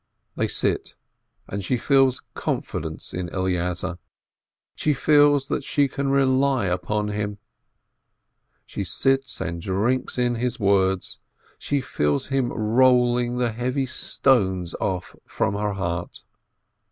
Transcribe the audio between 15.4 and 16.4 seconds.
off her heart.